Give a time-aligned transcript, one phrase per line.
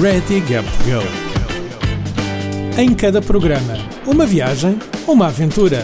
[0.00, 1.02] Ready Gap Go.
[2.80, 3.74] Em cada programa,
[4.06, 5.82] uma viagem, uma aventura.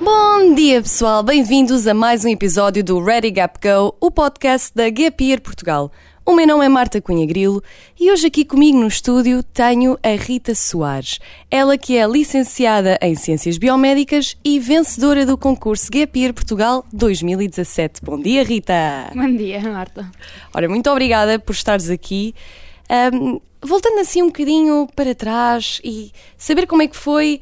[0.00, 1.24] Bom dia, pessoal.
[1.24, 5.90] Bem-vindos a mais um episódio do Ready Gap Go, o podcast da Gap Year Portugal.
[6.28, 7.62] O meu nome é Marta Cunha Grilo
[7.98, 11.20] e hoje aqui comigo no estúdio tenho a Rita Soares.
[11.48, 18.00] Ela que é licenciada em Ciências Biomédicas e vencedora do concurso Gap Year Portugal 2017.
[18.02, 19.08] Bom dia, Rita!
[19.14, 20.10] Bom dia, Marta.
[20.52, 22.34] Ora, muito obrigada por estares aqui.
[22.90, 27.40] Um, voltando assim um bocadinho para trás e saber como é que foi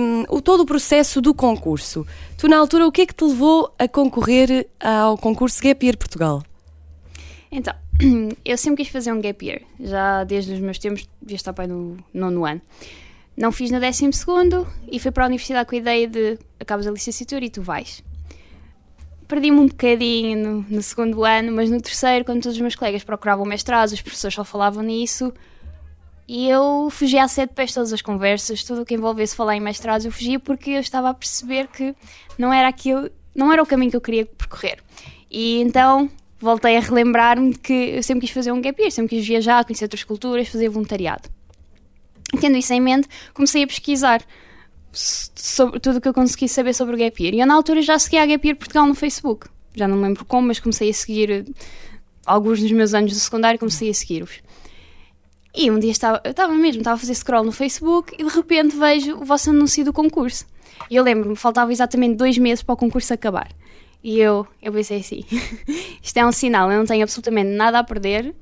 [0.00, 2.06] um, o, todo o processo do concurso.
[2.38, 5.98] Tu, na altura, o que é que te levou a concorrer ao concurso Gap Year
[5.98, 6.42] Portugal?
[7.52, 7.74] Então,
[8.44, 11.66] eu sempre quis fazer um gap year, já desde os meus tempos, devia estar pai
[11.66, 12.60] no nono ano.
[13.36, 16.86] Não fiz no décimo segundo e fui para a universidade com a ideia de acabas
[16.86, 18.02] a licenciatura e tu vais.
[19.28, 23.02] Perdi-me um bocadinho no, no, segundo ano, mas no terceiro, quando todos os meus colegas
[23.02, 25.32] procuravam mestrado, os professores só falavam nisso,
[26.28, 29.60] e eu fugia a sete pés todas as conversas, tudo o que envolvesse falar em
[29.60, 31.94] mestrados, eu fugia porque eu estava a perceber que
[32.38, 34.78] não era aquilo, não era o caminho que eu queria percorrer.
[35.30, 39.26] E então voltei a relembrar-me que eu sempre quis fazer um gap year, sempre quis
[39.26, 41.28] viajar, conhecer outras culturas, fazer voluntariado.
[42.40, 44.22] Tendo isso em mente, comecei a pesquisar
[44.92, 47.34] sobre tudo o que eu consegui saber sobre o gap year.
[47.34, 49.48] E eu, na altura, já seguia a Gap Year Portugal no Facebook.
[49.74, 51.46] Já não me lembro como, mas comecei a seguir
[52.24, 54.40] alguns dos meus anos do secundário, comecei a seguir-os.
[55.54, 58.30] E um dia estava, eu estava mesmo, estava a fazer scroll no Facebook e de
[58.30, 60.44] repente vejo o vosso anúncio do concurso.
[60.90, 63.48] E eu lembro-me, faltava exatamente dois meses para o concurso acabar.
[64.02, 65.24] E eu, eu pensei assim:
[66.02, 68.34] isto é um sinal, eu não tenho absolutamente nada a perder,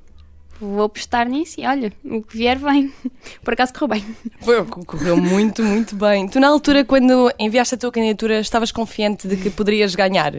[0.60, 2.92] vou apostar nisso e olha, o que vier vem.
[3.42, 4.16] Por acaso correu bem.
[4.40, 6.28] Foi, correu muito, muito bem.
[6.28, 10.32] Tu, na altura, quando enviaste a tua candidatura, estavas confiante de que poderias ganhar?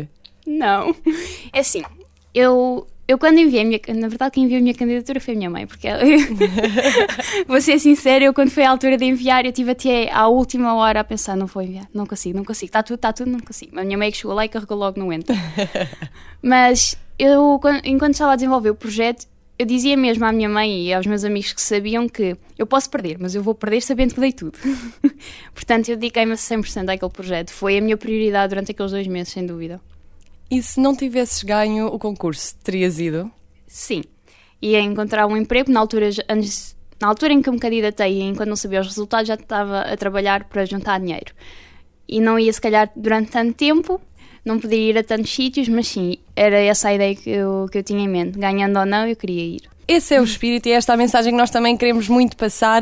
[0.45, 0.95] Não.
[1.51, 1.83] É assim,
[2.33, 5.37] eu eu quando enviei a minha, na verdade quem enviou a minha candidatura foi a
[5.37, 6.01] minha mãe, porque ela,
[7.47, 10.73] vou ser sincera, eu quando foi a altura de enviar, eu tive até à última
[10.73, 13.39] hora a pensar, não vou enviar, não consigo, não consigo, está tudo, está tudo, não
[13.39, 13.79] consigo.
[13.79, 15.35] A minha mãe que chegou lá e carregou logo no enter.
[16.41, 20.93] Mas eu, enquanto estava a desenvolver o projeto, eu dizia mesmo à minha mãe e
[20.93, 24.19] aos meus amigos que sabiam que eu posso perder, mas eu vou perder sabendo que
[24.19, 24.57] dei tudo.
[25.55, 27.51] Portanto, eu dediquei-me a 100% àquele projeto.
[27.51, 29.79] Foi a minha prioridade durante aqueles dois meses, sem dúvida.
[30.49, 33.31] E se não tivesses ganho o concurso, terias ido?
[33.67, 34.03] Sim.
[34.61, 35.71] Ia encontrar um emprego.
[35.71, 39.27] Na altura, antes, na altura em que me candidatei e enquanto não sabia os resultados,
[39.27, 41.33] já estava a trabalhar para juntar dinheiro.
[42.07, 43.99] E não ia, se calhar, durante tanto tempo,
[44.43, 47.79] não podia ir a tantos sítios, mas sim, era essa a ideia que eu, que
[47.79, 48.37] eu tinha em mente.
[48.37, 49.61] Ganhando ou não, eu queria ir.
[49.87, 52.81] Esse é o espírito e esta é a mensagem que nós também queremos muito passar.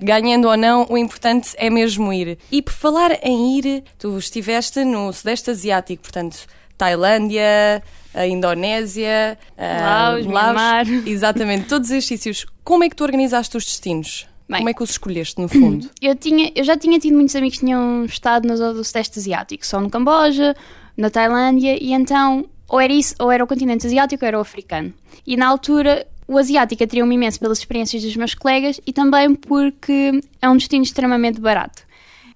[0.00, 2.38] Ganhando ou não, o importante é mesmo ir.
[2.50, 6.46] E por falar em ir, tu estiveste no Sudeste Asiático, portanto
[6.82, 7.80] Tailândia,
[8.12, 10.88] a Indonésia, Laos, Laos.
[11.06, 12.46] Exatamente, todos estes sítios.
[12.64, 14.26] Como é que tu organizaste os destinos?
[14.48, 15.88] Bem, Como é que os escolheste, no fundo?
[16.02, 19.18] Eu, tinha, eu já tinha tido muitos amigos que tinham estado na zona do Sudeste
[19.20, 20.56] Asiático, só no Camboja,
[20.96, 24.40] na Tailândia, e então ou era isso, ou era o continente asiático ou era o
[24.40, 24.92] africano.
[25.24, 30.20] E na altura o asiático atraiu-me imenso pelas experiências dos meus colegas e também porque
[30.40, 31.82] é um destino extremamente barato.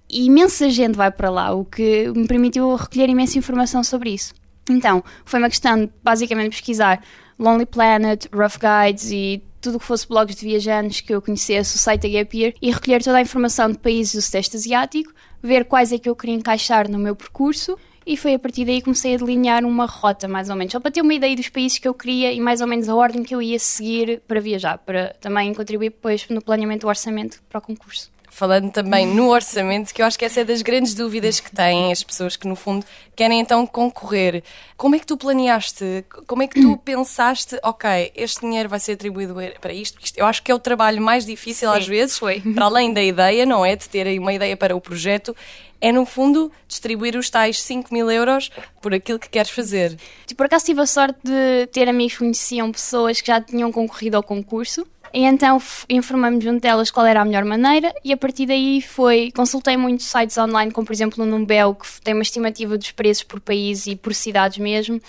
[0.09, 4.33] Imensa gente vai para lá, o que me permitiu recolher imensa informação sobre isso.
[4.69, 7.03] Então, foi uma questão de basicamente pesquisar
[7.37, 11.75] Lonely Planet, Rough Guides e tudo o que fosse blogs de viajantes que eu conhecesse,
[11.75, 15.13] o site da Gap Year, e recolher toda a informação de países do Sudeste Asiático,
[15.41, 18.77] ver quais é que eu queria encaixar no meu percurso e foi a partir daí
[18.77, 21.49] que comecei a delinear uma rota, mais ou menos, só para ter uma ideia dos
[21.49, 24.39] países que eu queria e mais ou menos a ordem que eu ia seguir para
[24.39, 29.29] viajar, para também contribuir depois no planeamento do orçamento para o concurso falando também no
[29.29, 32.47] orçamento, que eu acho que essa é das grandes dúvidas que têm as pessoas que,
[32.47, 34.43] no fundo, querem então concorrer.
[34.75, 36.05] Como é que tu planeaste?
[36.27, 39.97] Como é que tu pensaste, ok, este dinheiro vai ser atribuído para isto?
[40.15, 42.41] Eu acho que é o trabalho mais difícil Sim, às vezes, foi.
[42.53, 43.75] para além da ideia, não é?
[43.75, 45.35] De ter uma ideia para o projeto,
[45.79, 48.49] é no fundo distribuir os tais 5 mil euros
[48.81, 49.97] por aquilo que queres fazer.
[50.35, 54.17] Por acaso tive a sorte de ter amigos que conheciam pessoas que já tinham concorrido
[54.17, 58.45] ao concurso e então informei-me junto delas qual era a melhor maneira e a partir
[58.45, 62.77] daí foi, consultei muitos sites online, como por exemplo o Numbel, que tem uma estimativa
[62.77, 65.01] dos preços por país e por cidades mesmo.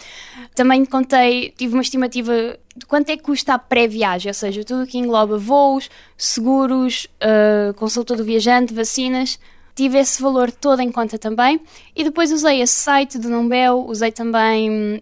[0.55, 4.87] Também contei, tive uma estimativa de quanto é que custa a pré-viagem, ou seja, tudo
[4.87, 9.39] que engloba voos, seguros, uh, consulta do viajante, vacinas,
[9.75, 11.61] tive esse valor todo em conta também.
[11.95, 15.00] E depois usei esse site do Numbel, usei também hum,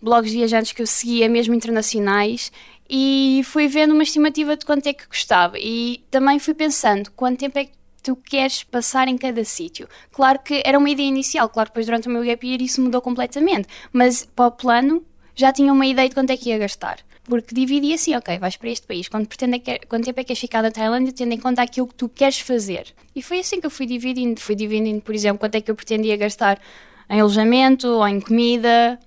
[0.00, 2.52] blogs viajantes que eu seguia, mesmo internacionais,
[2.88, 5.58] e fui vendo uma estimativa de quanto é que custava.
[5.58, 7.72] E também fui pensando quanto tempo é que
[8.02, 9.88] tu queres passar em cada sítio.
[10.12, 12.80] Claro que era uma ideia inicial, claro que depois durante o meu gap year isso
[12.80, 15.04] mudou completamente, mas para o plano
[15.34, 16.98] já tinha uma ideia de quanto é que ia gastar.
[17.28, 20.40] porque dividi assim, ok, vais para este país, quanto, pretende, quanto tempo é que queres
[20.40, 22.86] ficar na Tailândia, tendo em conta aquilo que tu queres fazer.
[23.14, 25.74] E foi assim que eu fui dividindo, fui dividindo, por exemplo, quanto é que eu
[25.74, 26.58] pretendia gastar
[27.10, 28.98] em alojamento, ou em comida,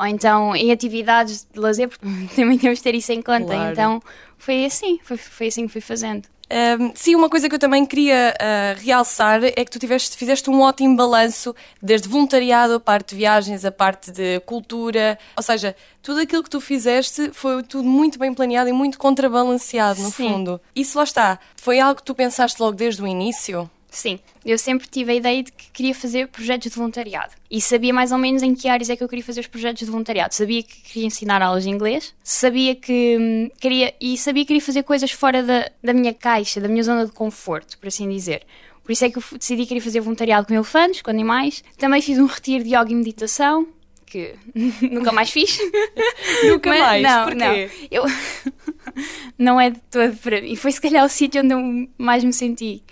[0.00, 3.54] ou então em atividades de lazer, porque também temos de ter isso em conta.
[3.54, 3.72] Claro.
[3.72, 4.02] Então
[4.38, 6.26] foi assim, foi, foi assim que fui fazendo.
[6.52, 10.50] Um, sim, uma coisa que eu também queria uh, realçar é que tu tiveste, fizeste
[10.50, 15.76] um ótimo balanço, desde voluntariado, a parte de viagens, a parte de cultura, ou seja,
[16.02, 20.28] tudo aquilo que tu fizeste foi tudo muito bem planeado e muito contrabalanceado, no sim.
[20.28, 20.60] fundo.
[20.74, 21.38] Isso lá está.
[21.54, 23.70] Foi algo que tu pensaste logo desde o início?
[23.90, 27.92] Sim, eu sempre tive a ideia de que queria fazer projetos de voluntariado e sabia
[27.92, 30.32] mais ou menos em que áreas é que eu queria fazer os projetos de voluntariado.
[30.32, 34.62] Sabia que queria ensinar aulas de inglês, sabia que hum, queria e sabia que queria
[34.62, 38.42] fazer coisas fora da, da minha caixa, da minha zona de conforto, por assim dizer.
[38.84, 41.62] Por isso é que eu decidi que queria fazer voluntariado com elefantes, com animais.
[41.76, 43.66] Também fiz um retiro de yoga e meditação,
[44.06, 44.34] que
[44.82, 45.58] nunca mais fiz.
[46.46, 47.02] nunca Mas, mais?
[47.02, 47.38] Não, Porquê?
[47.38, 47.54] não.
[47.90, 48.04] Eu
[49.38, 50.54] não é de todo para mim.
[50.54, 52.82] Foi se calhar o sítio onde eu mais me senti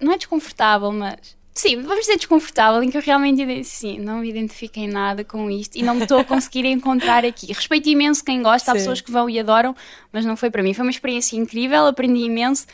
[0.00, 4.30] não é desconfortável, mas sim, vamos dizer desconfortável, em que eu realmente sim, não me
[4.30, 7.52] identifiquei nada com isto e não me estou a conseguir encontrar aqui.
[7.52, 8.70] Respeito imenso quem gosta, sim.
[8.70, 9.74] há pessoas que vão e adoram,
[10.12, 10.74] mas não foi para mim.
[10.74, 12.66] Foi uma experiência incrível, aprendi imenso,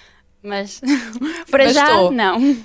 [0.42, 0.80] mas
[1.50, 2.10] para mas já estou.
[2.10, 2.56] não.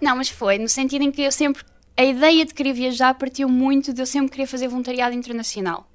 [0.00, 1.62] Não, mas foi no sentido em que eu sempre
[1.96, 5.88] a ideia de querer viajar partiu muito de eu sempre querer fazer voluntariado internacional.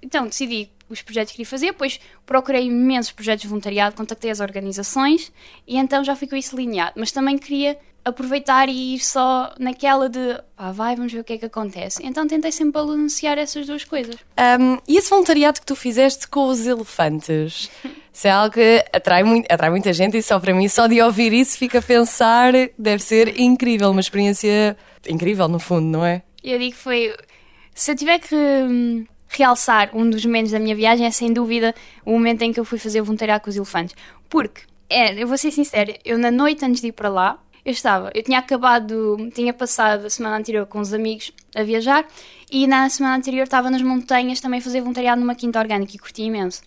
[0.00, 4.40] Então decidi os projetos que queria fazer, depois procurei imensos projetos de voluntariado, contactei as
[4.40, 5.32] organizações
[5.66, 6.92] e então já ficou isso alinhado.
[6.96, 11.34] Mas também queria aproveitar e ir só naquela de pá, vai, vamos ver o que
[11.34, 12.00] é que acontece.
[12.04, 14.16] Então tentei sempre balancear essas duas coisas.
[14.16, 17.70] Um, e esse voluntariado que tu fizeste com os elefantes?
[18.12, 21.00] Isso é algo que atrai, muito, atrai muita gente e só para mim, só de
[21.00, 24.76] ouvir isso, fica a pensar, deve ser incrível, uma experiência
[25.08, 26.22] incrível no fundo, não é?
[26.42, 27.14] Eu digo que foi.
[27.74, 31.74] Se eu tiver que hum, realçar um dos momentos da minha viagem é sem dúvida
[32.04, 33.94] o momento em que eu fui fazer voluntariado com os elefantes.
[34.28, 37.72] Porque, é, eu vou ser sincera, eu na noite antes de ir para lá, eu
[37.72, 42.06] estava, eu tinha acabado, tinha passado a semana anterior com os amigos a viajar
[42.50, 45.98] e na semana anterior estava nas montanhas também a fazer voluntariado numa quinta orgânica e
[45.98, 46.62] curti imenso.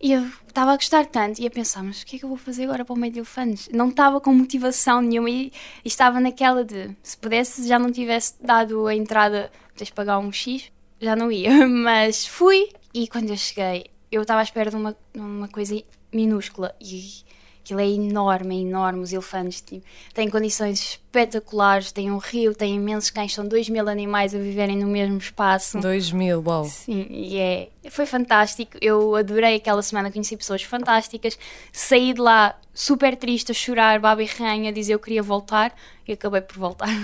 [0.00, 2.28] E eu estava a gostar tanto e a pensar, mas o que é que eu
[2.28, 3.68] vou fazer agora para o meio de elefantes?
[3.72, 5.52] Não estava com motivação nenhuma e,
[5.84, 10.30] estava naquela de, se pudesse, já não tivesse dado a entrada, tens de pagar um
[10.30, 10.70] X,
[11.00, 14.96] já não ia, mas fui e quando eu cheguei, eu estava à espera de uma,
[15.14, 15.80] uma coisa
[16.12, 17.22] minúscula e
[17.68, 19.00] aquilo é enorme, é enorme.
[19.00, 19.84] Os elefantes tipo,
[20.14, 24.76] têm condições espetaculares, têm um rio, têm imensos cães, são 2 mil animais a viverem
[24.78, 25.78] no mesmo espaço.
[25.78, 26.64] 2 mil, uau!
[26.64, 28.78] Sim, e é, foi fantástico.
[28.80, 31.38] Eu adorei aquela semana, conheci pessoas fantásticas,
[31.70, 35.74] saí de lá super triste, a chorar, baba e ranha, a dizer eu queria voltar
[36.06, 36.88] e acabei por voltar.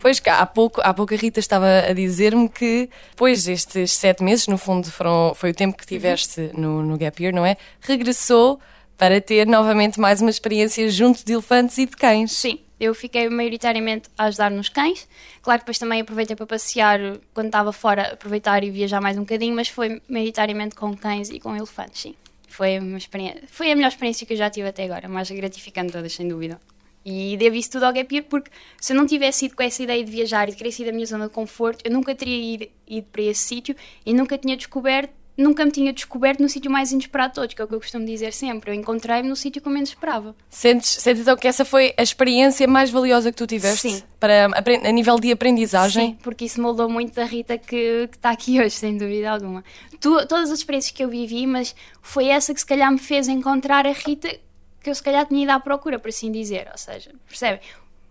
[0.00, 4.22] Pois cá, há pouco, há pouco a Rita estava a dizer-me que depois destes sete
[4.22, 7.56] meses, no fundo foram, foi o tempo que tiveste no, no Gap Year, não é?
[7.80, 8.60] Regressou
[8.96, 12.32] para ter novamente mais uma experiência junto de elefantes e de cães.
[12.32, 15.08] Sim, eu fiquei maioritariamente a ajudar nos cães.
[15.42, 16.98] Claro que depois também aproveitei para passear
[17.32, 21.38] quando estava fora, aproveitar e viajar mais um bocadinho, mas foi maioritariamente com cães e
[21.40, 22.14] com elefantes, sim.
[22.48, 25.92] Foi, uma experiência, foi a melhor experiência que eu já tive até agora, mais gratificante
[25.92, 26.60] todas, sem dúvida.
[27.04, 28.50] E devo isso tudo ao Gap Year porque
[28.80, 30.92] se eu não tivesse ido com essa ideia de viajar e de querer sair da
[30.92, 33.76] minha zona de conforto, eu nunca teria ido, ido para esse sítio
[34.06, 37.60] e nunca tinha descoberto nunca me tinha descoberto no sítio mais inesperado de todos, que
[37.60, 38.70] é o que eu costumo dizer sempre.
[38.70, 40.34] Eu encontrei-me no sítio que eu menos esperava.
[40.48, 43.90] Sentes, sentes então que essa foi a experiência mais valiosa que tu tiveste?
[43.90, 44.02] Sim.
[44.18, 46.10] Para, a nível de aprendizagem?
[46.10, 49.64] Sim, porque isso moldou muito da Rita que, que está aqui hoje, sem dúvida alguma.
[50.00, 53.28] Tu, todas as experiências que eu vivi, mas foi essa que se calhar me fez
[53.28, 54.28] encontrar a Rita
[54.84, 56.68] que eu se calhar tinha ido à procura, por assim dizer.
[56.70, 57.60] Ou seja, percebe?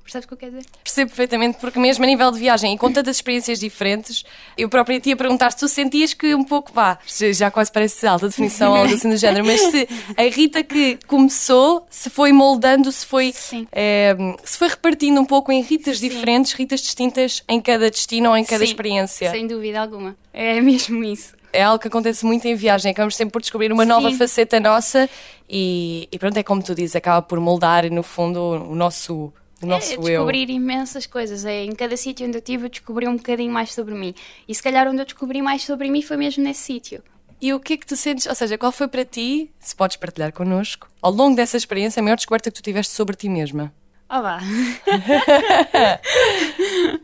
[0.03, 0.65] Percebes o que eu quero dizer?
[0.83, 4.25] Percebo perfeitamente, porque mesmo a nível de viagem e com tantas experiências diferentes,
[4.57, 6.99] eu própria tinha perguntar se tu sentias que um pouco, vá,
[7.33, 10.99] já quase parece alta definição ou algo assim do género, mas se a Rita que
[11.07, 13.33] começou, se foi moldando, se foi,
[13.71, 16.09] é, se foi repartindo um pouco em Ritas Sim.
[16.09, 19.31] diferentes, Ritas distintas em cada destino ou em cada Sim, experiência.
[19.31, 20.15] Sem dúvida alguma.
[20.33, 23.83] É mesmo isso é algo que acontece muito em viagem, acabamos sempre por descobrir uma
[23.83, 23.89] Sim.
[23.89, 25.07] nova faceta nossa
[25.47, 29.31] e, e, pronto, é como tu dizes, acaba por moldar no fundo o nosso
[29.63, 30.55] o nosso é, descobrir eu.
[30.55, 31.45] imensas coisas.
[31.45, 34.13] É, em cada sítio onde eu estive, eu descobri um bocadinho mais sobre mim.
[34.47, 37.03] E se calhar onde eu descobri mais sobre mim foi mesmo nesse sítio.
[37.41, 38.25] E o que é que tu sentes?
[38.25, 42.03] Ou seja, qual foi para ti, se podes partilhar connosco, ao longo dessa experiência, a
[42.03, 43.73] maior descoberta que tu tiveste sobre ti mesma?
[44.09, 44.39] Olá!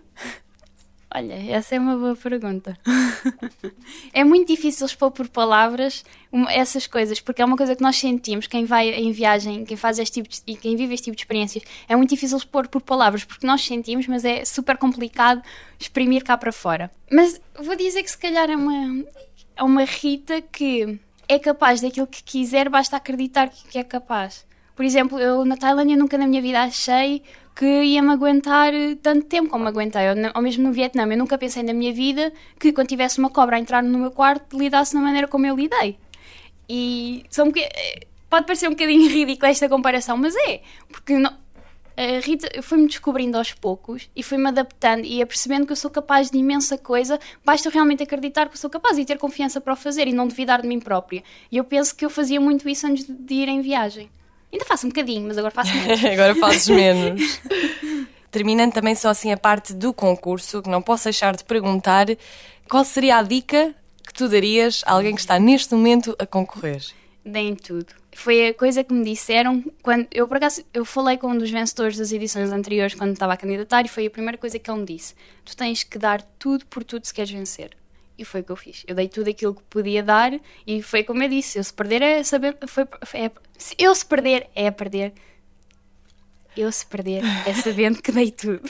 [1.13, 2.78] Olha, essa é uma boa pergunta.
[4.13, 6.06] é muito difícil expor por palavras
[6.50, 9.98] essas coisas, porque é uma coisa que nós sentimos, quem vai em viagem, quem faz
[9.98, 12.82] este tipo de, e quem vive este tipo de experiências, é muito difícil expor por
[12.82, 15.42] palavras, porque nós sentimos, mas é super complicado
[15.80, 16.92] exprimir cá para fora.
[17.12, 19.06] Mas vou dizer que se calhar é uma,
[19.56, 24.46] é uma Rita que é capaz daquilo que quiser, basta acreditar que é capaz.
[24.79, 27.21] Por exemplo, eu na Tailândia nunca na minha vida achei
[27.53, 28.71] que ia-me aguentar
[29.03, 30.03] tanto tempo como aguentei.
[30.33, 33.57] Ou mesmo no Vietnã, eu nunca pensei na minha vida que quando tivesse uma cobra
[33.57, 35.98] a entrar no meu quarto lidasse da maneira como eu lidei.
[36.69, 37.51] E são um
[38.29, 41.33] pode parecer um bocadinho ridícula esta comparação, mas é, porque não,
[41.98, 46.31] a Rita foi-me descobrindo aos poucos e fui-me adaptando e apercebendo que eu sou capaz
[46.31, 49.75] de imensa coisa, basta realmente acreditar que eu sou capaz e ter confiança para o
[49.75, 51.21] fazer e não duvidar de mim própria.
[51.51, 54.09] E eu penso que eu fazia muito isso antes de ir em viagem.
[54.51, 56.03] Ainda faço um bocadinho, mas agora faço menos.
[56.06, 57.41] agora fazes menos.
[58.32, 62.08] Terminando também só assim a parte do concurso, que não posso deixar de perguntar
[62.70, 63.74] qual seria a dica
[64.06, 66.84] que tu darias a alguém que está neste momento a concorrer?
[67.25, 71.27] Deem tudo foi a coisa que me disseram quando eu por acaso eu falei com
[71.27, 74.60] um dos vencedores das edições anteriores quando estava a candidatar e foi a primeira coisa
[74.60, 75.15] que ele me disse
[75.46, 77.72] tu tens que dar tudo por tudo se queres vencer
[78.19, 80.31] e foi o que eu fiz eu dei tudo aquilo que podia dar
[80.67, 82.83] e foi como eu disse eu se perder é saber foi
[83.13, 85.13] é, se eu se perder é perder
[86.55, 88.61] eu se perder é sabendo que dei tudo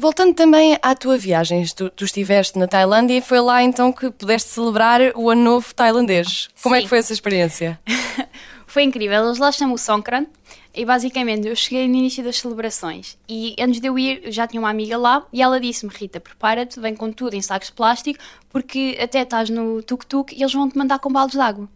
[0.00, 4.10] Voltando também à tua viagem, tu, tu, estiveste na Tailândia e foi lá então que
[4.10, 6.48] pudeste celebrar o ano novo tailandês.
[6.62, 6.78] Como Sim.
[6.78, 7.78] é que foi essa experiência?
[8.70, 10.26] foi incrível, eles lá chamam o Songkran
[10.72, 13.18] e basicamente eu cheguei no início das celebrações.
[13.28, 15.26] E antes de eu ir já tinha uma amiga lá.
[15.32, 19.50] E ela disse-me Rita, prepara-te, vem com tudo em sacos de plástico porque até estás
[19.50, 21.68] no tuk-tuk e eles vão-te mandar com baldes de água.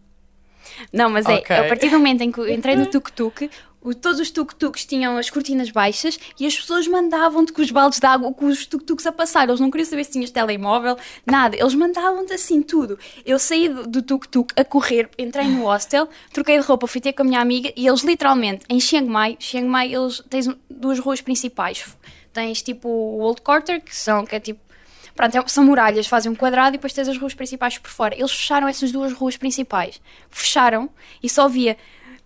[0.91, 1.57] Não, mas é, okay.
[1.57, 3.49] a partir do momento em que entrei no tuk-tuk,
[3.93, 8.05] todos os tuk-tuks tinham as cortinas baixas e as pessoas mandavam-te com os baldes de
[8.07, 9.47] água, com os tuk-tuks a passar.
[9.47, 11.55] Eles não queriam saber se tinhas telemóvel, nada.
[11.55, 12.97] Eles mandavam-te assim tudo.
[13.25, 17.21] Eu saí do tuk-tuk a correr, entrei no hostel, troquei de roupa, fui ter com
[17.21, 21.21] a minha amiga e eles literalmente, em Chiang Mai, Chiang Mai, eles tens duas ruas
[21.21, 21.85] principais.
[22.33, 24.65] Tens tipo o Old Quarter, que, são, que é tipo
[25.15, 28.13] Pronto, é são muralhas, fazem um quadrado e depois tens as ruas principais por fora.
[28.13, 30.01] Eles fecharam essas duas ruas principais.
[30.29, 30.89] Fecharam
[31.23, 31.77] e só via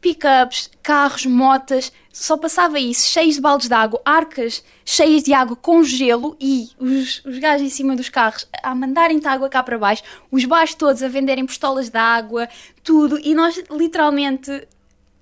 [0.01, 5.55] pick-ups, carros, motas, só passava isso, cheios de baldes de água, arcas cheias de água
[5.55, 9.77] com gelo e os, os gajos em cima dos carros a mandarem-te água cá para
[9.77, 12.47] baixo, os baixos todos a venderem pistolas de água,
[12.83, 14.67] tudo, e nós literalmente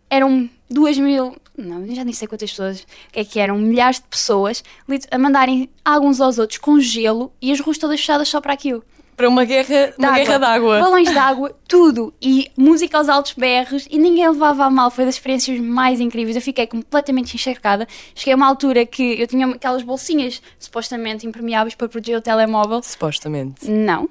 [0.09, 4.07] eram duas mil, não, já nem sei quantas pessoas, que é que eram, milhares de
[4.07, 4.63] pessoas
[5.11, 8.53] a mandarem água uns aos outros com gelo e as ruas todas fechadas só para
[8.53, 8.83] aquilo
[9.17, 10.79] para uma guerra, uma guerra d'água.
[10.79, 12.13] Balões d'água, tudo.
[12.21, 14.91] E música aos altos berros e ninguém levava a mal.
[14.91, 16.35] Foi das experiências mais incríveis.
[16.35, 17.87] Eu fiquei completamente encharcada.
[18.13, 22.79] Cheguei a uma altura que eu tinha aquelas bolsinhas supostamente impermeáveis para proteger o telemóvel.
[22.83, 23.67] Supostamente.
[23.67, 24.07] Não.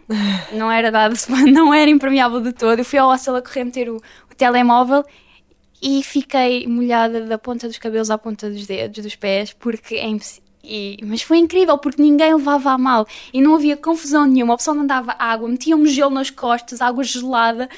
[0.53, 1.15] Não era dado,
[1.53, 2.81] não era impermeável de todo.
[2.81, 5.05] Eu fui ao hostel a correr meter o, o telemóvel
[5.81, 10.09] e fiquei molhada da ponta dos cabelos à ponta dos dedos, dos pés, porque é
[10.09, 14.55] impossível e, mas foi incrível porque ninguém levava a mal e não havia confusão nenhuma.
[14.55, 17.69] O pessoal mandava água, metia-me gelo nas costas, água gelada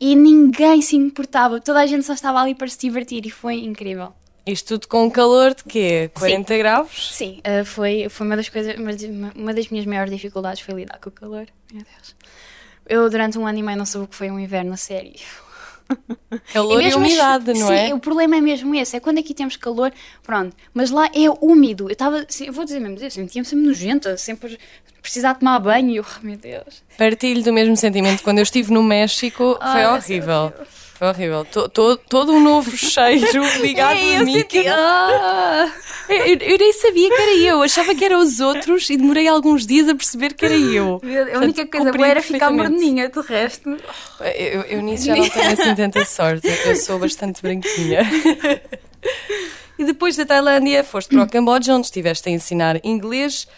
[0.00, 1.60] e ninguém se importava.
[1.60, 4.12] Toda a gente só estava ali para se divertir e foi incrível.
[4.46, 6.10] Isto tudo com um calor de quê?
[6.14, 6.58] 40 Sim.
[6.58, 7.10] graus?
[7.12, 10.98] Sim, uh, foi, foi uma das coisas, uma, uma das minhas maiores dificuldades foi lidar
[10.98, 11.46] com o calor.
[11.72, 12.16] Meu Deus.
[12.88, 15.12] Eu durante um ano e meio não soube o que foi um inverno a sério.
[16.52, 17.86] Calor e, e umidade, não sim, é?
[17.86, 18.96] Sim, o problema é mesmo esse.
[18.96, 19.92] É quando aqui temos calor,
[20.22, 20.56] pronto.
[20.72, 21.88] Mas lá é úmido.
[21.88, 24.58] Eu estava, eu vou dizer mesmo, eu sentia-me sempre nojenta, sempre
[25.02, 25.96] precisar tomar banho.
[25.96, 26.82] Eu, oh, meu Deus.
[26.96, 28.22] Partilho do mesmo sentimento.
[28.22, 30.52] Quando eu estive no México, foi horrível.
[30.94, 31.46] Foi horrível.
[32.08, 34.44] todo um novo cheiro ligado é, a mim.
[34.68, 35.72] Ah.
[36.10, 37.62] Eu, eu, nem sabia que era eu.
[37.62, 41.00] Achava que eram os outros e demorei alguns dias a perceber que era eu.
[41.34, 43.76] A única coisa boa era ficar morninha, do resto.
[44.20, 46.48] Eu, eu nisso já não tenho assim tanta sorte.
[46.66, 48.00] Eu sou bastante branquinha.
[49.80, 53.48] E depois da Tailândia foste para o Camboja, onde estiveste a ensinar inglês.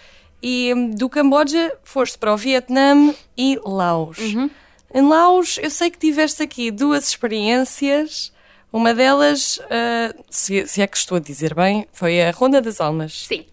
[0.40, 4.18] E hum, do Camboja foste para o Vietnã e Laos.
[4.18, 4.48] Uhum.
[4.94, 8.32] Em Laos, eu sei que tiveste aqui duas experiências.
[8.72, 12.80] Uma delas, uh, se, se, é que estou a dizer bem, foi a Ronda das
[12.80, 13.26] Almas.
[13.26, 13.44] Sim.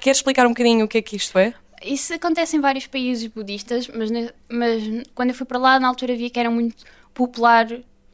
[0.00, 1.54] Queres explicar um bocadinho o que é que isto é?
[1.84, 4.10] Isso acontece em vários países budistas, mas,
[4.48, 4.82] mas
[5.14, 7.68] quando eu fui para lá, na altura vi que era muito popular,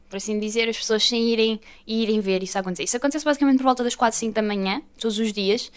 [0.09, 2.83] por assim dizer, as pessoas sem irem e irem ver isso acontecer.
[2.83, 5.71] Isso acontece basicamente por volta das 4, 5 da manhã, todos os dias.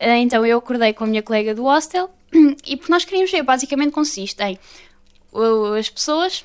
[0.00, 2.08] Uh, então eu acordei com a minha colega do hostel
[2.64, 4.58] e porque nós queríamos ver, basicamente consiste em
[5.78, 6.44] as pessoas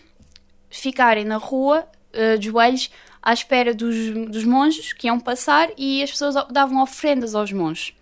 [0.69, 2.89] ficarem na rua uh, de joelhos
[3.25, 3.95] à espera dos,
[4.29, 7.93] dos monges que iam passar e as pessoas davam ofrendas aos monges.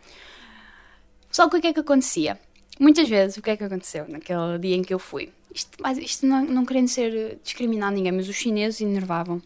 [1.32, 2.38] Só que o que é que acontecia?
[2.78, 5.32] Muitas vezes, o que é que aconteceu naquele dia em que eu fui?
[5.54, 9.42] Isto, mas isto não, não querendo ser eh, discriminar ninguém, mas os chineses enervavam.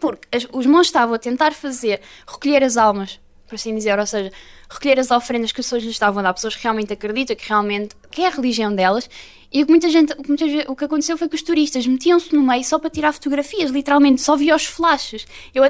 [0.00, 3.20] Porque as, os monges estavam a tentar fazer, recolher as almas
[3.52, 4.32] por assim dizer, ou seja,
[4.70, 7.46] recolher as ofrendas que as pessoas lhes estavam a dar, pessoas que realmente acreditam, que
[7.46, 9.10] realmente, que é a religião delas,
[9.52, 11.86] e o que muita gente, o que, muita, o que aconteceu foi que os turistas
[11.86, 15.26] metiam-se no meio só para tirar fotografias, literalmente, só via os flashes.
[15.54, 15.62] Eu,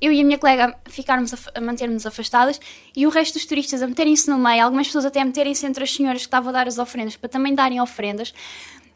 [0.00, 2.58] eu e a minha colega ficarmos a, a manter-nos afastadas
[2.96, 5.84] e o resto dos turistas a meterem-se no meio, algumas pessoas até a meterem-se entre
[5.84, 8.32] as senhoras que estavam a dar as ofrendas para também darem ofrendas.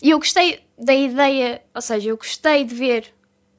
[0.03, 3.13] E eu gostei da ideia, ou seja, eu gostei de ver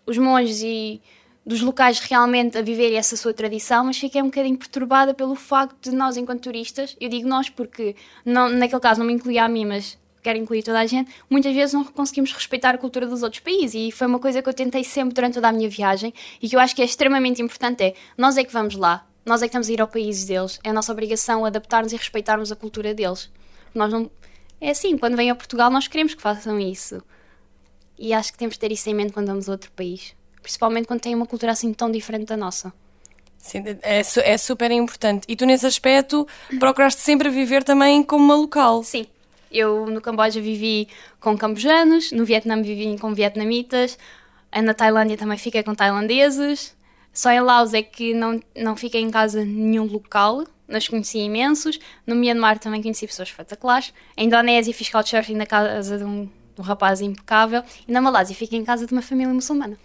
[0.07, 0.99] os monges e
[1.45, 5.89] dos locais realmente a viverem essa sua tradição, mas fiquei um bocadinho perturbada pelo facto
[5.89, 9.49] de nós, enquanto turistas, eu digo nós porque não, naquele caso não me incluía a
[9.49, 13.23] mim, mas quero incluir toda a gente, muitas vezes não conseguimos respeitar a cultura dos
[13.23, 16.13] outros países e foi uma coisa que eu tentei sempre durante toda a minha viagem
[16.39, 19.41] e que eu acho que é extremamente importante é, nós é que vamos lá, nós
[19.41, 22.51] é que estamos a ir ao país deles, é a nossa obrigação adaptar-nos e respeitarmos
[22.51, 23.31] a cultura deles.
[23.73, 24.11] Nós não...
[24.59, 27.01] É assim, quando vêm a Portugal nós queremos que façam isso.
[27.97, 30.87] E acho que temos de ter isso em mente quando vamos a outro país principalmente
[30.87, 32.73] quando têm uma cultura assim tão diferente da nossa.
[33.37, 35.25] Sim, é, é super importante.
[35.27, 36.27] E tu, nesse aspecto,
[36.59, 38.83] procuraste sempre viver também como uma local.
[38.83, 39.07] Sim.
[39.51, 40.87] Eu no Camboja vivi
[41.19, 43.97] com cambojanos, no Vietnã vivi com vietnamitas,
[44.63, 46.75] na Tailândia também fiquei com tailandeses.
[47.13, 51.79] Só em Laos é que não, não fiquei em casa nenhum local, mas conheci imensos.
[52.07, 53.93] No Myanmar também conheci pessoas espetaculares.
[54.15, 57.63] Em Indonésia fiz couchsurfing na casa de um, de um rapaz impecável.
[57.85, 59.77] E na Malásia fiquei em casa de uma família muçulmana.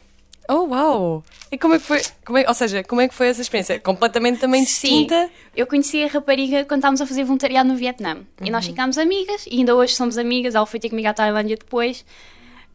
[0.48, 1.24] Oh, uau!
[1.50, 2.00] E como é que foi?
[2.24, 3.80] Como é, ou seja, como é que foi essa experiência?
[3.80, 5.26] Completamente também distinta?
[5.26, 8.14] Sim, eu conheci a rapariga quando estávamos a fazer voluntariado no Vietnã.
[8.14, 8.46] Uhum.
[8.46, 8.70] E nós uhum.
[8.70, 10.54] ficámos amigas, e ainda hoje somos amigas.
[10.54, 12.04] Ela foi ter comigo à Tailândia depois.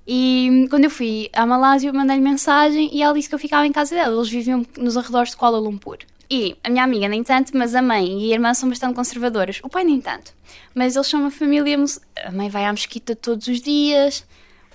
[0.06, 3.66] E quando eu fui à Malásia, eu mandei-lhe mensagem e ela disse que eu ficava
[3.66, 4.16] em casa dela.
[4.16, 6.00] Eles viviam nos arredores de Kuala Lumpur.
[6.30, 9.60] E a minha amiga nem tanto, mas a mãe e a irmã são bastante conservadoras.
[9.64, 10.34] O pai nem tanto.
[10.74, 11.78] Mas eles são uma família.
[12.26, 14.26] A mãe vai à mesquita todos os dias.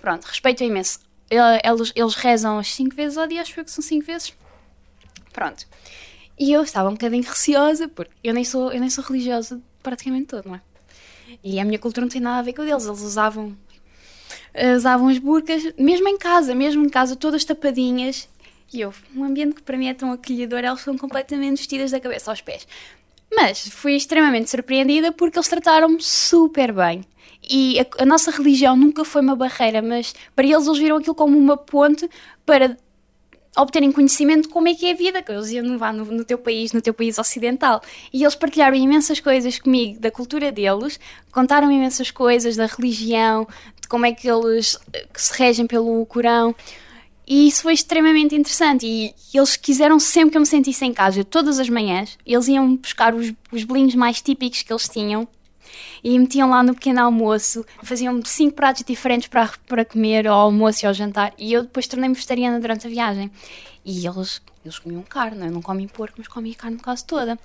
[0.00, 4.04] Pronto, respeito imenso eles, eles rezam as 5 vezes ao dia, acho que são 5
[4.04, 4.34] vezes.
[5.32, 5.66] Pronto.
[6.38, 10.26] E eu estava um bocadinho receosa, porque eu nem sou, eu nem sou religiosa praticamente
[10.26, 10.60] todo, não é?
[11.42, 12.84] E a minha cultura não tem nada a ver com eles.
[12.84, 13.56] Eles usavam,
[14.76, 18.28] usavam as burcas, mesmo em casa, mesmo em casa, todas tapadinhas.
[18.72, 22.00] E eu, um ambiente que para mim é tão acolhedor, elas são completamente vestidas da
[22.00, 22.66] cabeça aos pés.
[23.34, 27.04] Mas fui extremamente surpreendida porque eles trataram-me super bem.
[27.48, 31.14] E a, a, nossa religião nunca foi uma barreira, mas para eles eles viram aquilo
[31.14, 32.08] como uma ponte
[32.44, 32.76] para
[33.56, 36.24] obterem conhecimento de como é que é a vida, que eles iam levar no, no,
[36.24, 37.80] teu país, no teu país ocidental.
[38.12, 41.00] E eles partilharam imensas coisas comigo da cultura deles,
[41.32, 43.48] contaram imensas coisas da religião,
[43.80, 44.78] de como é que eles
[45.12, 46.54] que se regem pelo Corão.
[47.26, 48.86] E isso foi extremamente interessante.
[48.86, 51.24] E eles quiseram sempre que eu me sentisse em casa.
[51.24, 55.26] Todas as manhãs, eles iam buscar os, os bolinhos mais típicos que eles tinham
[56.02, 60.84] e metiam lá no pequeno almoço, faziam cinco pratos diferentes para, para comer ao almoço
[60.84, 61.32] e ao jantar.
[61.38, 63.30] E eu depois tornei-me vegetariana durante a viagem.
[63.84, 67.38] E eles, eles comiam carne, eu não comem porco, mas comia carne quase toda.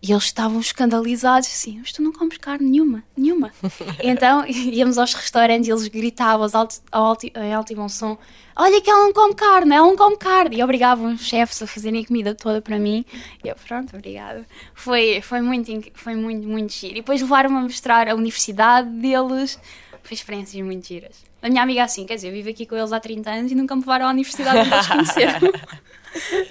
[0.00, 3.52] E eles estavam escandalizados, assim, mas tu não comes carne nenhuma, nenhuma.
[4.02, 8.16] então íamos aos restaurantes e eles gritavam alto, alto, em alto e bom som:
[8.54, 10.56] Olha que ela não come carne, ela não come carne.
[10.56, 13.04] E obrigavam os chefes a fazerem a comida toda para mim.
[13.42, 14.46] E eu, pronto, obrigada.
[14.72, 16.94] Foi, foi, muito, foi muito, muito giro.
[16.94, 19.58] E depois levaram-me a mostrar a universidade deles.
[20.04, 21.28] Foi experiências muito giras.
[21.42, 23.54] A minha amiga, assim, quer dizer, eu vivo aqui com eles há 30 anos e
[23.54, 25.52] nunca me levaram à universidade para eles conheceram.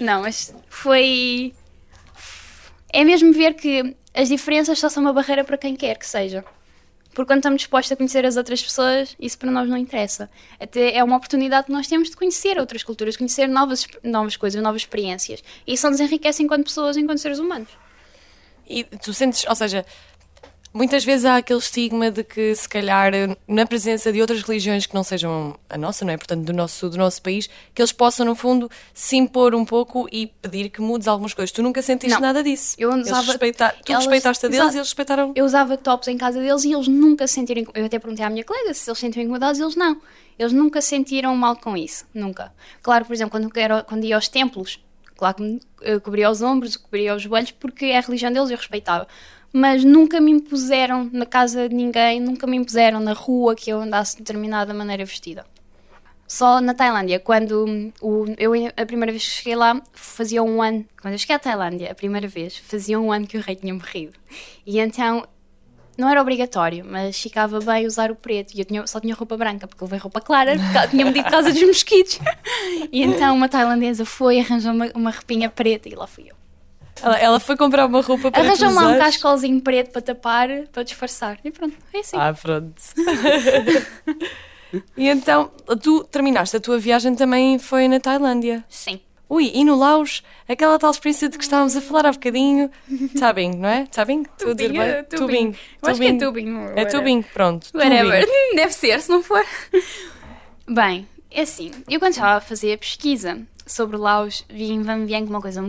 [0.00, 1.52] não, mas foi
[2.92, 6.44] é mesmo ver que as diferenças só são uma barreira para quem quer que seja.
[7.14, 10.30] Porque quando estamos dispostos a conhecer as outras pessoas, isso para nós não interessa.
[10.60, 14.62] Até é uma oportunidade que nós temos de conhecer outras culturas, conhecer novas, novas coisas,
[14.62, 15.42] novas experiências.
[15.66, 17.70] E isso nos enriquece enquanto pessoas, enquanto seres humanos.
[18.68, 19.84] E tu sentes, ou seja,
[20.72, 23.12] Muitas vezes há aquele estigma de que, se calhar,
[23.46, 26.16] na presença de outras religiões que não sejam a nossa, não é?
[26.16, 30.08] Portanto, do nosso, do nosso país, que eles possam, no fundo, se impor um pouco
[30.12, 31.50] e pedir que mudes algumas coisas.
[31.52, 32.20] Tu nunca sentiste não.
[32.20, 32.76] nada disso.
[32.78, 33.74] Eu usava, respeita...
[33.84, 34.76] Tu elas, respeitaste a deles exa...
[34.76, 35.32] e eles respeitaram.
[35.34, 37.64] Eu usava tops em casa deles e eles nunca sentiram.
[37.74, 40.00] Eu até perguntei à minha colega se eles sentiam incomodados, eles não.
[40.38, 42.04] Eles nunca sentiram mal com isso.
[42.14, 42.52] Nunca.
[42.82, 44.80] Claro, por exemplo, quando, quero, quando ia aos templos,
[45.16, 45.60] claro que me
[46.00, 49.08] cobria os ombros, cobria os joelhos, porque é a religião deles e eu respeitava
[49.52, 53.80] mas nunca me impuseram na casa de ninguém, nunca me impuseram na rua que eu
[53.80, 55.44] andasse de determinada maneira vestida.
[56.26, 60.84] Só na Tailândia, quando o, eu a primeira vez que cheguei lá, fazia um ano,
[61.00, 63.72] quando eu cheguei à Tailândia, a primeira vez, fazia um ano que o rei tinha
[63.72, 64.12] morrido.
[64.66, 65.26] E então
[65.96, 68.54] não era obrigatório, mas ficava bem usar o preto.
[68.54, 70.54] E eu tinha, só tinha roupa branca, porque levei roupa clara,
[70.90, 72.20] tinha-me dito por causa dos mosquitos.
[72.92, 76.36] E então uma tailandesa foi arranjou uma, uma roupinha preta e lá fui eu.
[77.02, 80.82] Ela, ela foi comprar uma roupa para Arranjou lá um cascolzinho preto para tapar, para
[80.82, 81.38] disfarçar.
[81.44, 82.16] E pronto, é assim.
[82.18, 82.74] Ah, pronto.
[84.96, 85.50] e então,
[85.82, 88.64] tu terminaste a tua viagem também foi na Tailândia?
[88.68, 89.00] Sim.
[89.30, 92.70] Ui, e no Laos, aquela tal experiência de que estávamos a falar há bocadinho.
[93.18, 93.86] Tubing, não é?
[93.86, 94.22] Tubing?
[94.22, 94.88] Estou a dizer Tubing, bem?
[94.88, 95.54] é tubing.
[95.82, 96.56] Eu acho que é tubing.
[96.76, 97.68] É tubing, pronto.
[97.74, 98.24] Whatever.
[98.24, 98.32] Tubing.
[98.56, 99.44] Deve ser, se não for.
[100.66, 101.72] Bem, é assim.
[101.88, 105.60] Eu quando estava a fazer a pesquisa sobre Laos, vi em Van Vieng uma coisa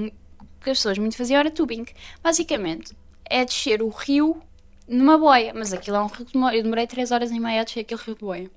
[0.62, 1.86] que as pessoas muito faziam era tubing.
[2.24, 2.93] Basicamente,
[3.26, 4.41] é descer o rio
[4.88, 5.54] numa boia.
[5.56, 6.56] Mas aquilo é um rio que demora.
[6.56, 8.52] Eu demorei 3 horas e meia a descer aquele rio de boia.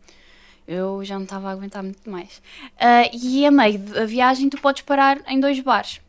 [0.67, 2.41] Eu já não estava a aguentar muito mais.
[2.79, 6.01] Ah, e a meio da viagem tu podes parar em dois bares.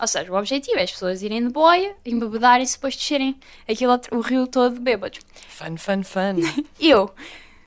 [0.00, 3.36] Ou seja, o objetivo é as pessoas irem de boia, embebedarem-se e depois descerem
[3.68, 5.20] aquilo, outro- o rio todo bêbados.
[5.48, 6.64] Fun, fun, fun.
[6.80, 7.14] Eu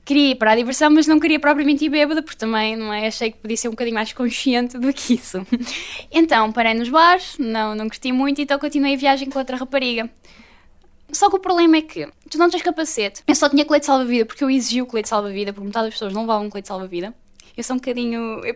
[0.04, 3.06] queria ir para a diversão, mas não queria propriamente ir bêbada, porque também não é?
[3.06, 5.44] achei que podia ser um bocadinho mais consciente do que isso.
[6.10, 10.08] Então parei nos bares, não, não curti muito, então continuei a viagem com outra rapariga.
[11.12, 13.22] Só que o problema é que tu não tens capacete.
[13.26, 16.12] Eu só tinha colete salva-vida porque eu exigi o colete salva-vida, porque metade das pessoas
[16.12, 17.14] não levavam colete salva-vida.
[17.56, 18.40] Eu sou um bocadinho.
[18.44, 18.54] eu-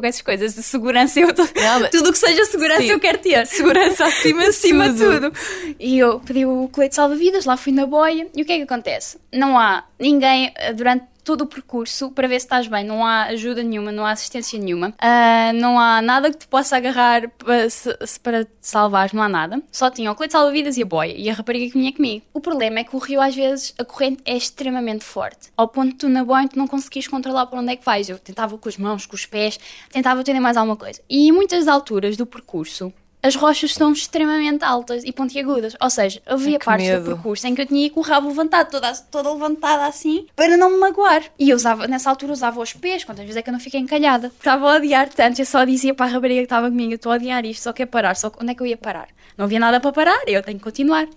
[0.00, 2.90] com essas coisas de segurança, eu tô- Não, mas- tudo o que seja segurança Sim.
[2.90, 3.46] eu quero ter.
[3.46, 5.30] Segurança acima acima de tudo.
[5.30, 5.74] tudo.
[5.78, 8.28] E eu pedi o colete salva-vidas, lá fui na boia.
[8.36, 9.18] E o que é que acontece?
[9.32, 12.82] Não há ninguém eh, durante todo o percurso para ver se estás bem.
[12.84, 14.94] Não há ajuda nenhuma, não há assistência nenhuma.
[14.98, 19.22] Ah, não há nada que te possa agarrar para, se- se- para te salvar, não
[19.22, 19.62] há nada.
[19.70, 21.12] Só tinha o colete salva-vidas e a boia.
[21.14, 22.24] E a rapariga que vinha comigo.
[22.32, 25.50] O problema é que o rio, às vezes, a corrente é extremamente forte.
[25.54, 28.08] Ao ponto de tu na boia tu não conseguis controlar para onde é que vais.
[28.08, 29.60] Eu tentava com as mãos, com os pés,
[29.92, 31.02] tentava ter mais alguma coisa.
[31.10, 32.90] E em muitas alturas do percurso,
[33.22, 35.76] as rochas estão extremamente altas e pontiagudas.
[35.80, 37.04] Ou seja, havia que partes medo.
[37.04, 40.56] do percurso em que eu tinha com o rabo levantado, toda, toda levantada assim, para
[40.56, 41.22] não me magoar.
[41.38, 43.80] E eu usava, nessa altura usava os pés, quantas vezes é que eu não fiquei
[43.80, 44.28] encalhada?
[44.28, 47.12] Estava a odiar tanto, eu só dizia para a rapariga que estava comigo, eu estou
[47.12, 49.08] a odiar isto, só quero parar, só que onde é que eu ia parar?
[49.36, 51.08] Não havia nada para parar, eu tenho que continuar.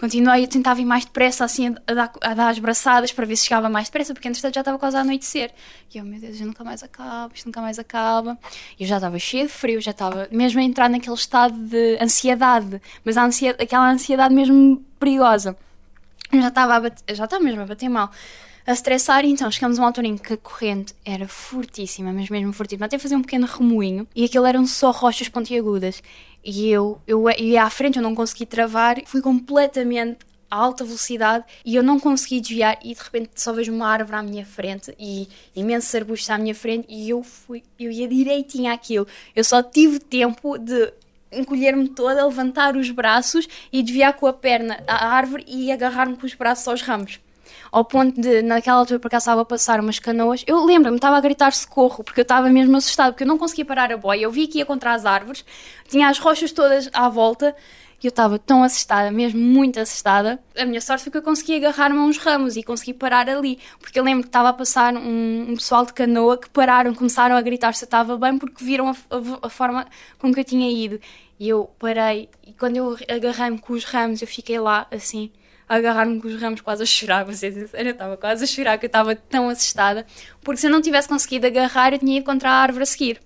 [0.00, 3.36] Continuei, eu tentava ir mais depressa, assim, a dar, a dar as braçadas para ver
[3.36, 5.52] se chegava mais depressa, porque entretanto já estava quase a anoitecer.
[5.94, 8.38] E eu, meu Deus, isto nunca mais acaba, isto nunca mais acaba.
[8.78, 11.98] E eu já estava cheia de frio, já estava mesmo a entrar naquele estado de
[12.00, 15.54] ansiedade, mas a ansia, aquela ansiedade mesmo perigosa.
[16.32, 18.10] Eu já estava, a bater, já estava mesmo a bater mal,
[18.66, 22.30] a estressar, e então chegamos a uma altura em que a corrente era fortíssima, mas
[22.30, 26.02] mesmo fortíssima, até fazia um pequeno remoinho, e aquilo eram só rochas pontiagudas.
[26.44, 30.18] E eu, eu ia à frente, eu não consegui travar, fui completamente
[30.50, 34.16] a alta velocidade e eu não consegui desviar e de repente só vejo uma árvore
[34.16, 38.72] à minha frente e imensos arbustos à minha frente e eu fui, eu ia direitinho
[38.72, 39.06] àquilo.
[39.36, 40.92] Eu só tive tempo de
[41.30, 46.26] encolher-me toda, levantar os braços e desviar com a perna à árvore e agarrar-me com
[46.26, 47.20] os braços aos ramos.
[47.70, 51.16] Ao ponto de, naquela altura, por acaso estava a passar umas canoas, eu lembro-me, estava
[51.16, 54.22] a gritar socorro, porque eu estava mesmo assustada, porque eu não conseguia parar a boia.
[54.22, 55.44] Eu vi que ia contra as árvores,
[55.88, 57.54] tinha as rochas todas à volta,
[58.02, 60.38] e eu estava tão assustada, mesmo muito assustada.
[60.56, 63.58] A minha sorte foi que eu consegui agarrar-me a uns ramos e consegui parar ali,
[63.78, 67.36] porque eu lembro que estava a passar um, um pessoal de canoa que pararam, começaram
[67.36, 69.86] a gritar se eu estava bem, porque viram a, a- a forma
[70.18, 70.98] com que eu tinha ido.
[71.38, 75.30] E eu parei, e quando eu agarrei-me com os ramos, eu fiquei lá assim
[75.76, 78.76] agarrar-me com os ramos quase a chorar, vou ser sincera, eu estava quase a chorar,
[78.76, 80.04] que eu estava tão assustada,
[80.42, 83.20] porque se eu não tivesse conseguido agarrar, eu tinha ido contra a árvore a seguir.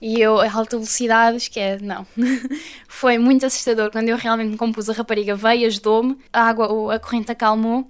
[0.00, 2.06] E eu, a alta velocidade, esquece, não.
[2.88, 3.90] Foi muito assustador.
[3.90, 7.86] Quando eu realmente me compus, a rapariga veio, ajudou-me, a água, a corrente acalmou,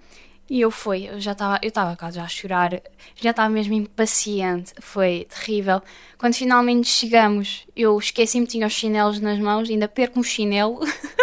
[0.49, 2.83] e eu fui, eu já estava, eu estava quase já a chorar,
[3.15, 5.81] já estava mesmo impaciente, foi terrível.
[6.19, 10.81] Quando finalmente chegamos, eu esqueci-me, tinha os chinelos nas mãos, ainda perco um chinelo.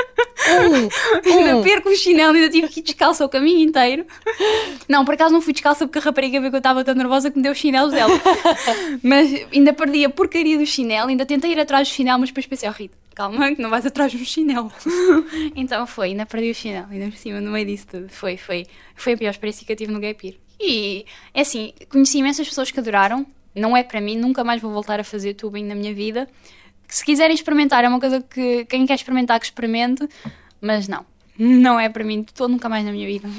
[1.26, 4.06] ainda perco um chinelo, ainda tive que ir descalça o caminho inteiro.
[4.88, 7.30] Não, por acaso não fui descalça porque a rapariga viu que eu estava tão nervosa
[7.30, 8.14] que me deu os chinelos dela.
[9.04, 12.46] mas ainda perdi a porcaria do chinelo, ainda tentei ir atrás do chinelo, mas depois
[12.46, 14.72] pensei, oh Rita, calma, que não vais atrás um chinelo.
[15.56, 18.10] então foi, ainda perdi o chinelo, ainda por cima, no meio disso tudo.
[18.10, 20.36] Foi, foi, foi a pior experiência que eu tive no Gay Pier.
[20.60, 24.72] E, é assim, conheci imensas pessoas que adoraram, não é para mim, nunca mais vou
[24.72, 26.28] voltar a fazer tubing na minha vida.
[26.88, 30.08] Se quiserem experimentar, é uma coisa que quem quer experimentar que experimente,
[30.62, 31.06] mas não.
[31.40, 33.30] Não é para mim, estou nunca mais na minha vida.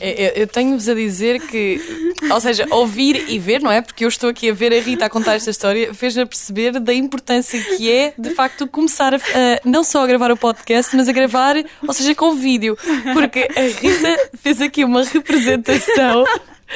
[0.00, 1.80] Eu, eu- tenho-vos a dizer que,
[2.28, 3.80] ou seja, ouvir e ver, não é?
[3.80, 6.80] Porque eu estou aqui a ver a Rita a contar esta história, fez-me a perceber
[6.80, 9.20] da importância que é, de facto, começar a, a-
[9.64, 11.54] não só a gravar o podcast, mas a gravar,
[11.86, 12.76] ou seja, com vídeo.
[13.12, 16.24] Porque a Rita fez aqui uma representação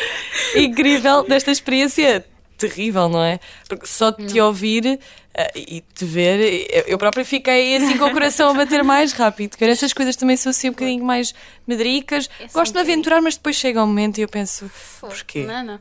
[0.54, 2.24] incrível desta experiência
[2.60, 3.40] terrível, não é?
[3.68, 4.98] Porque só de te ouvir
[5.34, 6.38] eh, e te ver,
[6.72, 9.50] eu- eu própria fiquei assim com o coração a bater mais rápido.
[9.50, 11.34] Porque essas coisas também são assim um bocadinho mais
[11.66, 12.28] medricas.
[12.38, 14.70] É Gosto de aventurar, mas depois chega um momento e eu penso,
[15.00, 15.44] porquê?
[15.44, 15.80] Não, não.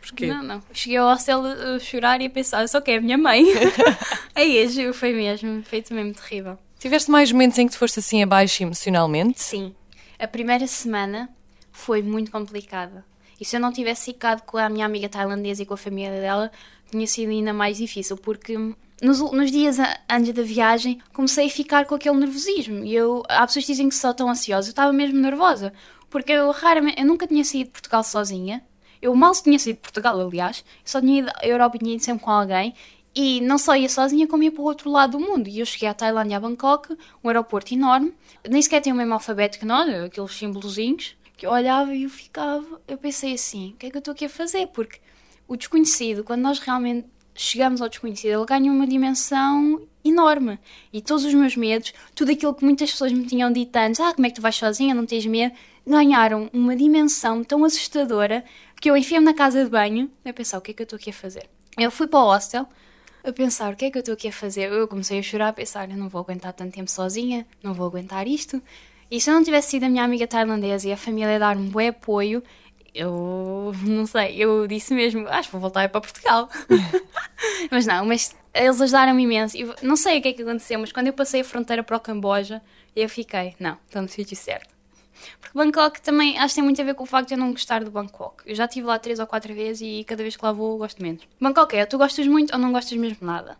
[0.00, 0.26] Porquê?
[0.26, 0.62] Não, não.
[0.72, 3.44] Cheguei ao hostel a a chorar e a pensar, só que é a minha mãe.
[4.34, 6.58] Aí, juro, foi mesmo, foi mesmo terrível.
[6.78, 9.40] Tiveste mais momentos em que te foste assim abaixo emocionalmente?
[9.40, 9.72] Sim.
[10.18, 11.28] A primeira semana
[11.70, 13.04] foi muito complicada.
[13.42, 16.12] E se eu não tivesse ficado com a minha amiga tailandesa e com a família
[16.20, 16.48] dela,
[16.88, 18.56] tinha sido ainda mais difícil, porque
[19.02, 19.78] nos, nos dias
[20.08, 22.84] antes da viagem, comecei a ficar com aquele nervosismo.
[22.84, 24.68] E eu, há pessoas que dizem que só estão ansiosa.
[24.68, 25.72] Eu estava mesmo nervosa.
[26.08, 28.62] Porque eu raramente, eu nunca tinha saído de Portugal sozinha.
[29.00, 30.64] Eu mal tinha saído de Portugal, aliás.
[30.84, 32.72] Só tinha ido à Europa tinha ido sempre com alguém.
[33.12, 35.48] E não só ia sozinha, como ia para o outro lado do mundo.
[35.48, 38.14] E eu cheguei à Tailândia, a Bangkok, um aeroporto enorme.
[38.48, 41.16] Nem sequer tem o mesmo alfabeto que nós, aqueles símbolozinhos.
[41.42, 42.80] Que eu olhava e eu ficava.
[42.86, 44.68] Eu pensei assim: o que é que eu estou aqui a fazer?
[44.68, 45.00] Porque
[45.48, 50.56] o desconhecido, quando nós realmente chegamos ao desconhecido, ele ganha uma dimensão enorme.
[50.92, 54.14] E todos os meus medos, tudo aquilo que muitas pessoas me tinham dito antes, ah,
[54.14, 55.52] como é que tu vais sozinha, não tens medo,
[55.84, 58.44] ganharam uma dimensão tão assustadora
[58.80, 60.96] que eu enfiei-me na casa de banho a pensar, o que é que eu estou
[60.96, 61.50] aqui a fazer?
[61.76, 62.68] Eu fui para o hostel
[63.24, 64.70] a pensar, o que é que eu estou aqui a fazer?
[64.70, 67.88] Eu comecei a chorar, a pensar, eu não vou aguentar tanto tempo sozinha, não vou
[67.88, 68.62] aguentar isto.
[69.12, 71.86] E se eu não tivesse sido a minha amiga tailandesa e a família dar-me bom
[71.86, 72.42] apoio,
[72.94, 76.48] eu não sei, eu disse mesmo, acho que vou voltar para Portugal.
[77.70, 79.54] mas não, mas eles ajudaram-me imenso.
[79.54, 81.94] E não sei o que é que aconteceu, mas quando eu passei a fronteira para
[81.94, 82.62] o Camboja,
[82.96, 84.72] eu fiquei, não, estou no sítio certo.
[85.38, 87.50] Porque Bangkok também acho que tem muito a ver com o facto de eu não
[87.50, 88.44] gostar de Bangkok.
[88.46, 91.02] Eu já estive lá três ou quatro vezes e cada vez que lá vou gosto
[91.02, 91.22] menos.
[91.38, 93.58] Bangkok é, tu gostas muito ou não gostas mesmo nada.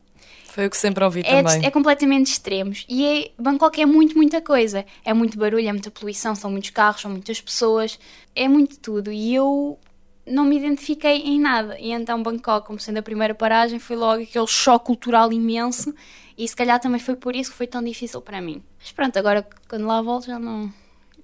[0.52, 1.66] Foi o que sempre ouvi É, também.
[1.66, 2.84] é completamente extremos.
[2.86, 4.84] E é, Bangkok é muito, muita coisa.
[5.02, 7.98] É muito barulho, é muita poluição, são muitos carros, são muitas pessoas.
[8.36, 9.10] É muito tudo.
[9.10, 9.78] E eu
[10.26, 11.78] não me identifiquei em nada.
[11.80, 15.94] E então Bangkok, como sendo a primeira paragem, foi logo aquele choque cultural imenso.
[16.36, 18.62] E se calhar também foi por isso que foi tão difícil para mim.
[18.78, 20.70] Mas pronto, agora quando lá volto já não,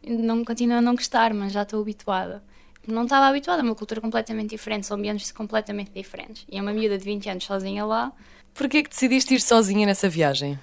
[0.07, 2.43] não continuo a não gostar, mas já estou habituada.
[2.87, 6.47] Não estava habituada, é uma cultura completamente diferente, são ambientes completamente diferentes.
[6.51, 8.11] E é uma miúda de 20 anos sozinha lá.
[8.55, 10.59] Porquê que decidiste ir sozinha nessa viagem?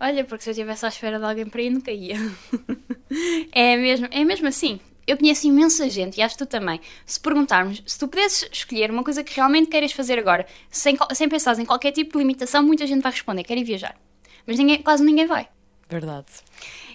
[0.00, 2.16] Olha, porque se eu estivesse à espera de alguém para ir, nunca ia.
[3.52, 4.80] é, mesmo, é mesmo assim.
[5.06, 6.80] Eu conheço imensa gente e acho que tu também.
[7.04, 11.28] Se perguntarmos, se tu pudesses escolher uma coisa que realmente queres fazer agora, sem, sem
[11.28, 13.96] pensar em qualquer tipo de limitação, muita gente vai responder: quero ir viajar.
[14.46, 15.48] Mas ninguém, quase ninguém vai.
[15.88, 16.26] Verdade.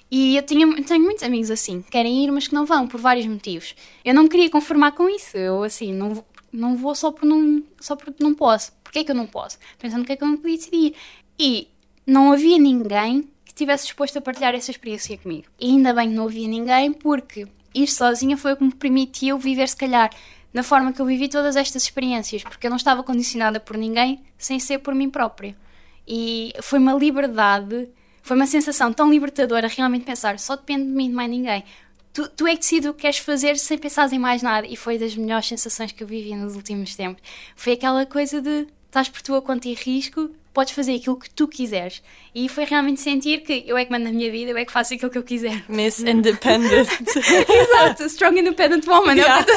[0.10, 3.00] E eu tinha, tenho muitos amigos assim, que querem ir, mas que não vão, por
[3.00, 3.76] vários motivos.
[4.06, 5.36] Eu não me queria conformar com isso.
[5.36, 8.72] Eu, assim, não, vou- não vou só, por não, só porque não posso.
[8.84, 9.58] Porquê que eu não posso?
[9.78, 10.96] Pensando o que é que eu não podia decidir.
[11.38, 11.68] E
[12.06, 15.48] não havia ninguém que estivesse disposto a partilhar essa experiência comigo.
[15.60, 19.38] E ainda bem que não havia ninguém, porque ir sozinha foi o que me permitiu
[19.38, 20.10] viver, se calhar,
[20.54, 24.24] na forma que eu vivi todas estas experiências, porque eu não estava condicionada por ninguém
[24.38, 25.56] sem ser por mim própria.
[26.08, 27.90] E foi uma liberdade,
[28.24, 31.64] foi uma sensação tão libertadora realmente pensar, só depende de mim, de mais ninguém.
[32.18, 34.66] Tu, tu é que decides o que queres fazer sem pensar em mais nada.
[34.66, 37.22] E foi das melhores sensações que eu vivi nos últimos tempos.
[37.56, 41.48] Foi aquela coisa de estás por tua conta e risco, podes fazer aquilo que tu
[41.48, 42.02] quiseres.
[42.34, 44.72] E foi realmente sentir que eu é que mando na minha vida, eu é que
[44.72, 45.64] faço aquilo que eu quiser.
[45.70, 46.90] Miss Independent.
[47.48, 49.20] Exato, strong independent woman.
[49.20, 49.54] é eu tô-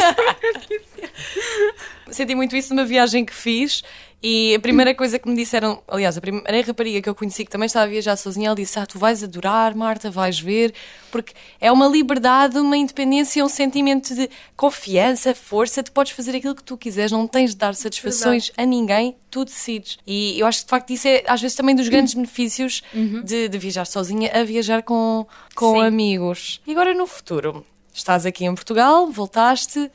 [2.12, 3.82] Senti muito isso numa viagem que fiz
[4.22, 7.50] e a primeira coisa que me disseram, aliás, a primeira rapariga que eu conheci que
[7.50, 10.74] também estava a viajar sozinha, ela disse: Ah, tu vais adorar, Marta, vais ver,
[11.10, 16.54] porque é uma liberdade, uma independência, um sentimento de confiança, força, tu podes fazer aquilo
[16.54, 19.98] que tu quiseres, não tens de dar satisfações a ninguém, tu decides.
[20.06, 22.82] E eu acho que de facto isso é às vezes também dos grandes benefícios
[23.24, 25.86] de, de viajar sozinha a viajar com, com Sim.
[25.86, 26.60] amigos.
[26.66, 27.64] E agora no futuro?
[27.92, 29.90] Estás aqui em Portugal, voltaste,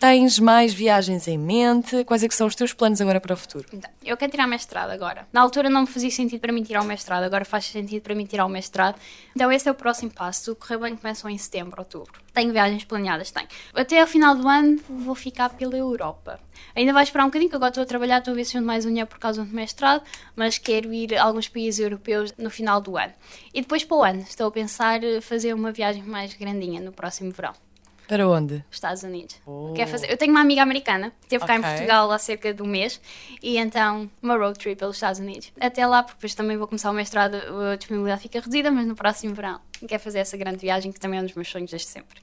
[0.00, 2.02] tens mais viagens em mente?
[2.04, 3.66] Quais é que são os teus planos agora para o futuro?
[3.70, 5.28] Então, eu quero tirar mestrado agora.
[5.30, 8.14] Na altura não me fazia sentido para mim tirar o mestrado, agora faz sentido para
[8.14, 8.98] mim tirar o mestrado.
[9.36, 10.52] Então esse é o próximo passo.
[10.52, 12.18] O correr bem começam em setembro, outubro.
[12.32, 13.46] Tenho viagens planeadas, tenho.
[13.74, 16.40] Até ao final do ano vou ficar pela Europa.
[16.74, 18.66] Ainda vai esperar um bocadinho, que agora estou a trabalhar, estou a ver se junto
[18.66, 20.02] mais dinheiro por causa do mestrado,
[20.34, 23.12] mas quero ir a alguns países europeus no final do ano.
[23.52, 27.30] E depois para o ano, estou a pensar fazer uma viagem mais grandinha no próximo
[27.32, 27.52] verão.
[28.10, 28.64] Para onde?
[28.72, 29.36] Estados Unidos.
[29.76, 30.10] Quero fazer.
[30.10, 31.70] Eu tenho uma amiga americana, teve cá em Ok.
[31.70, 33.00] Portugal há cerca de um mês,
[33.40, 35.52] e então uma road trip pelos Estados Unidos.
[35.60, 38.96] Até lá, porque depois também vou começar o mestrado, a disponibilidade fica reduzida, mas no
[38.96, 41.86] próximo verão quero fazer essa grande viagem, que também é um dos meus sonhos desde
[41.86, 42.20] sempre.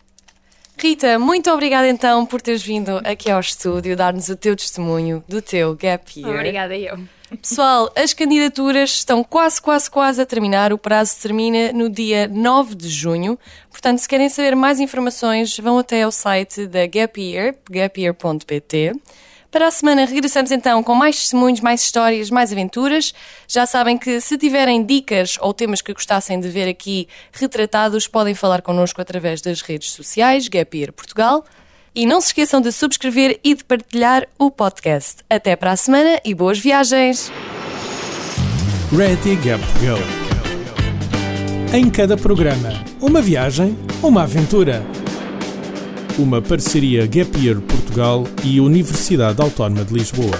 [0.77, 5.41] Rita, muito obrigada então por teres vindo aqui ao estúdio dar-nos o teu testemunho do
[5.41, 6.35] teu gap year.
[6.35, 6.99] Obrigada, eu.
[7.35, 10.71] Pessoal, as candidaturas estão quase, quase, quase a terminar.
[10.71, 13.37] O prazo termina no dia 9 de junho.
[13.69, 18.93] Portanto, se querem saber mais informações, vão até ao site da Gap Year, gapyear.pt.
[19.51, 23.13] Para a semana regressamos então com mais testemunhos, mais histórias, mais aventuras.
[23.45, 28.35] Já sabem que se tiverem dicas ou temas que gostassem de ver aqui retratados, podem
[28.35, 31.43] falar connosco através das redes sociais, Gap Year Portugal.
[31.97, 35.23] E não se esqueçam de subscrever e de partilhar o podcast.
[35.27, 37.31] Até para a semana e boas viagens!
[38.95, 39.97] Ready Gap Go.
[41.75, 42.69] Em cada programa,
[43.01, 44.85] uma viagem, uma aventura.
[46.19, 50.39] Uma parceria Gap Year Portugal e Universidade Autónoma de Lisboa.